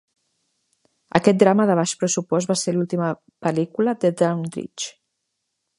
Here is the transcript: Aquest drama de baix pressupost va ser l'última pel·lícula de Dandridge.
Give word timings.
Aquest 1.19 1.39
drama 1.43 1.67
de 1.71 1.75
baix 1.79 1.93
pressupost 2.03 2.51
va 2.53 2.57
ser 2.63 2.75
l'última 2.77 3.13
pel·lícula 3.49 3.97
de 4.05 4.13
Dandridge. 4.23 4.93